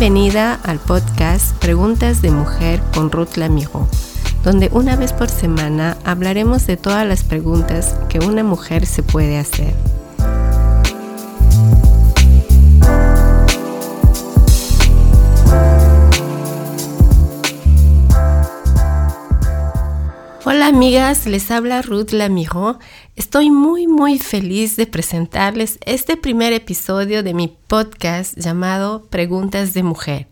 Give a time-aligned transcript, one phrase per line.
[0.00, 3.88] Bienvenida al podcast Preguntas de Mujer con Ruth Lamijo,
[4.44, 9.38] donde una vez por semana hablaremos de todas las preguntas que una mujer se puede
[9.38, 9.74] hacer.
[20.78, 22.78] Amigas, les habla Ruth Lamijo.
[23.16, 29.82] Estoy muy muy feliz de presentarles este primer episodio de mi podcast llamado Preguntas de
[29.82, 30.28] Mujer.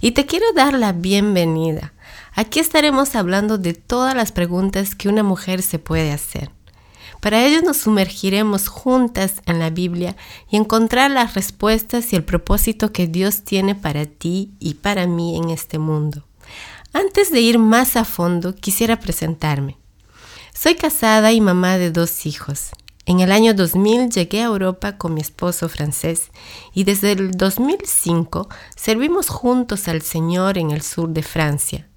[0.00, 1.94] Y te quiero dar la bienvenida.
[2.32, 6.52] Aquí estaremos hablando de todas las preguntas que una mujer se puede hacer.
[7.20, 10.14] Para ello nos sumergiremos juntas en la Biblia
[10.48, 15.36] y encontrar las respuestas y el propósito que Dios tiene para ti y para mí
[15.36, 16.24] en este mundo.
[16.94, 19.78] Antes de ir más a fondo, quisiera presentarme.
[20.52, 22.70] Soy casada y mamá de dos hijos.
[23.06, 26.30] En el año 2000 llegué a Europa con mi esposo francés
[26.74, 31.88] y desde el 2005 servimos juntos al Señor en el sur de Francia.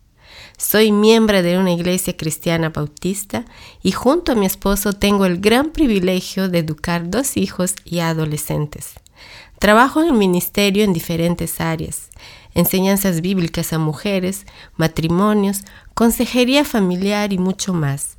[0.58, 3.44] Soy miembro de una iglesia cristiana bautista
[3.84, 8.94] y junto a mi esposo tengo el gran privilegio de educar dos hijos y adolescentes.
[9.60, 12.10] Trabajo en el ministerio en diferentes áreas,
[12.56, 15.62] enseñanzas bíblicas a mujeres, matrimonios,
[15.94, 18.18] consejería familiar y mucho más.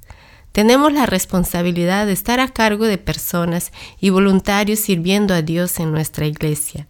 [0.53, 5.91] Tenemos la responsabilidad de estar a cargo de personas y voluntarios sirviendo a Dios en
[5.91, 6.87] nuestra iglesia.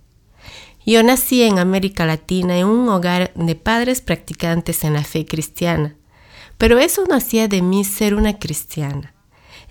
[0.84, 5.96] Yo nací en América Latina en un hogar de padres practicantes en la fe cristiana,
[6.58, 9.15] pero eso no hacía de mí ser una cristiana.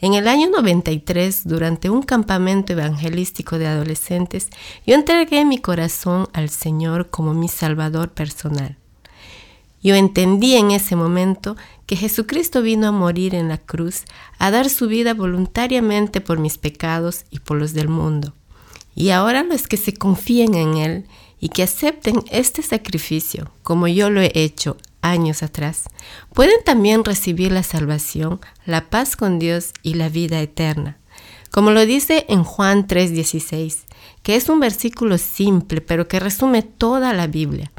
[0.02, 4.50] En el año 93, durante un campamento evangelístico de adolescentes,
[4.86, 8.78] yo entregué mi corazón al Señor como mi Salvador personal.
[9.82, 14.04] Yo entendí en ese momento que Jesucristo vino a morir en la cruz,
[14.38, 18.34] a dar su vida voluntariamente por mis pecados y por los del mundo.
[18.96, 21.06] Y ahora los que se confíen en Él
[21.40, 24.76] y que acepten este sacrificio, como yo lo he hecho
[25.10, 25.84] años atrás,
[26.34, 30.98] pueden también recibir la salvación, la paz con Dios y la vida eterna.
[31.52, 33.86] Como lo dice en Juan 3:16,
[34.24, 37.72] que es un versículo simple, pero que resume toda la Biblia.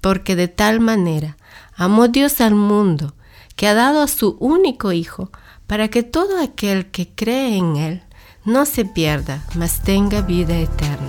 [0.00, 1.36] Porque de tal manera
[1.76, 3.14] amó Dios al mundo,
[3.56, 5.30] que ha dado a su único Hijo,
[5.66, 8.02] para que todo aquel que cree en Él
[8.44, 11.07] no se pierda, mas tenga vida eterna.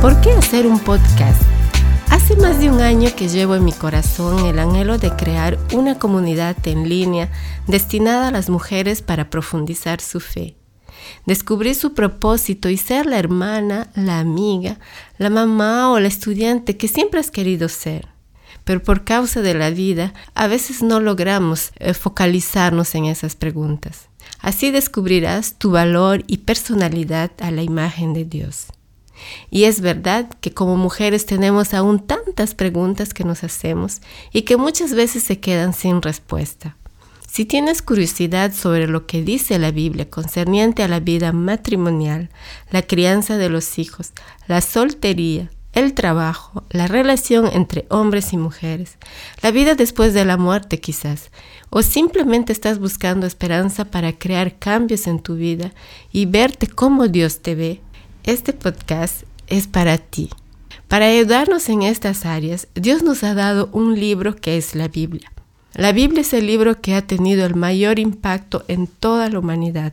[0.00, 1.42] ¿Por qué hacer un podcast?
[2.08, 5.98] Hace más de un año que llevo en mi corazón el anhelo de crear una
[5.98, 7.30] comunidad en línea
[7.66, 10.56] destinada a las mujeres para profundizar su fe.
[11.26, 14.78] Descubrir su propósito y ser la hermana, la amiga,
[15.18, 18.08] la mamá o la estudiante que siempre has querido ser.
[18.64, 24.08] Pero por causa de la vida, a veces no logramos eh, focalizarnos en esas preguntas.
[24.38, 28.68] Así descubrirás tu valor y personalidad a la imagen de Dios.
[29.50, 34.00] Y es verdad que como mujeres tenemos aún tantas preguntas que nos hacemos
[34.32, 36.76] y que muchas veces se quedan sin respuesta.
[37.30, 42.28] Si tienes curiosidad sobre lo que dice la Biblia concerniente a la vida matrimonial,
[42.72, 44.12] la crianza de los hijos,
[44.48, 48.98] la soltería, el trabajo, la relación entre hombres y mujeres,
[49.42, 51.30] la vida después de la muerte quizás,
[51.70, 55.72] o simplemente estás buscando esperanza para crear cambios en tu vida
[56.10, 57.80] y verte como Dios te ve,
[58.24, 60.30] este podcast es para ti.
[60.88, 65.32] Para ayudarnos en estas áreas, Dios nos ha dado un libro que es la Biblia.
[65.74, 69.92] La Biblia es el libro que ha tenido el mayor impacto en toda la humanidad.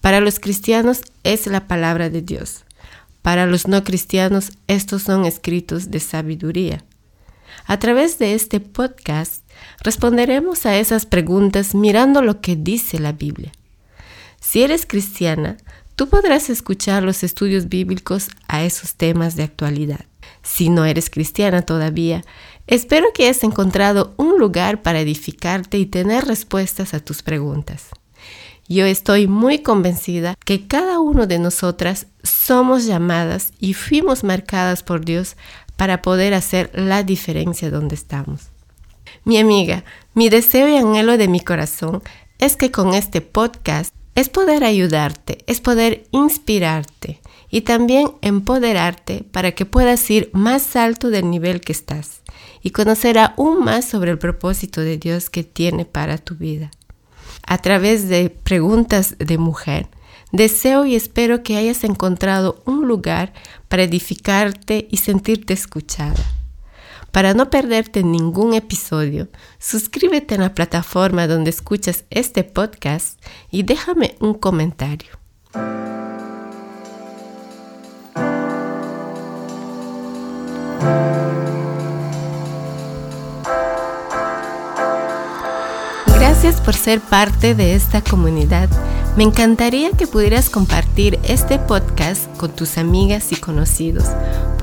[0.00, 2.64] Para los cristianos es la palabra de Dios.
[3.22, 6.84] Para los no cristianos estos son escritos de sabiduría.
[7.66, 9.42] A través de este podcast
[9.82, 13.52] responderemos a esas preguntas mirando lo que dice la Biblia.
[14.40, 15.56] Si eres cristiana,
[15.96, 20.04] Tú podrás escuchar los estudios bíblicos a esos temas de actualidad.
[20.42, 22.22] Si no eres cristiana todavía,
[22.66, 27.86] espero que hayas encontrado un lugar para edificarte y tener respuestas a tus preguntas.
[28.68, 35.02] Yo estoy muy convencida que cada uno de nosotras somos llamadas y fuimos marcadas por
[35.02, 35.36] Dios
[35.76, 38.50] para poder hacer la diferencia donde estamos.
[39.24, 39.82] Mi amiga,
[40.12, 42.02] mi deseo y anhelo de mi corazón
[42.38, 47.20] es que con este podcast es poder ayudarte, es poder inspirarte
[47.50, 52.22] y también empoderarte para que puedas ir más alto del nivel que estás
[52.62, 56.70] y conocer aún más sobre el propósito de Dios que tiene para tu vida.
[57.46, 59.86] A través de preguntas de mujer,
[60.32, 63.34] deseo y espero que hayas encontrado un lugar
[63.68, 66.35] para edificarte y sentirte escuchada.
[67.12, 73.20] Para no perderte ningún episodio, suscríbete en la plataforma donde escuchas este podcast
[73.50, 75.10] y déjame un comentario.
[86.18, 88.68] Gracias por ser parte de esta comunidad.
[89.16, 94.04] Me encantaría que pudieras compartir este podcast con tus amigas y conocidos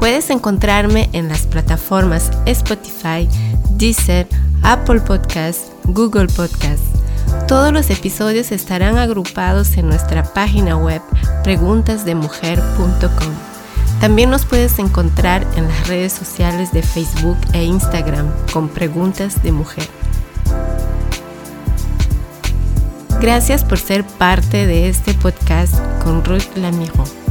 [0.03, 3.25] Puedes encontrarme en las plataformas Spotify,
[3.77, 4.27] Deezer,
[4.61, 6.83] Apple Podcasts, Google Podcasts.
[7.47, 11.01] Todos los episodios estarán agrupados en nuestra página web
[11.45, 13.33] preguntasdemujer.com.
[14.01, 19.53] También nos puedes encontrar en las redes sociales de Facebook e Instagram con Preguntas de
[19.53, 19.88] Mujer.
[23.21, 27.22] Gracias por ser parte de este podcast con Ruth Lamiro.